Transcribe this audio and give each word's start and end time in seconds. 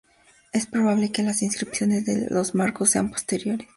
Es 0.51 0.65
probable 0.65 1.11
que 1.11 1.21
las 1.21 1.43
inscripciones 1.43 2.07
de 2.07 2.25
los 2.31 2.55
marcos 2.55 2.89
sean 2.89 3.11
posteriores. 3.11 3.67